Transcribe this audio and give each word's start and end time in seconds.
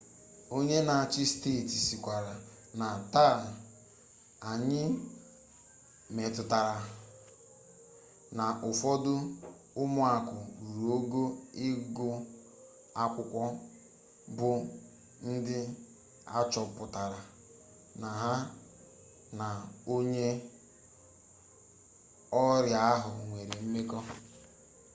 onye 0.55 0.77
n'achị 0.87 1.23
steeti 1.31 1.77
sịkwara 1.87 2.33
na 2.79 2.87
taa 3.13 3.39
anyị 4.51 4.81
mụtara 6.15 6.77
na 8.37 8.45
ụfọdụ 8.69 9.13
ụmụaka 9.81 10.31
ruru 10.75 10.89
ogo 10.97 11.23
ịgụ 11.67 12.07
akwụkwọ 13.03 13.43
bụ 14.37 14.49
ndị 15.29 15.57
achọpụtara 16.37 17.19
na 18.01 18.09
ha 18.21 18.33
na 19.39 19.47
onye 19.95 20.27
ọrịa 22.41 22.79
ahụ 22.93 23.09
nwere 23.27 23.55
mmekọ 23.63 23.99